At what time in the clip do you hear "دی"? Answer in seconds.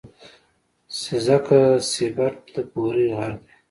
3.43-3.51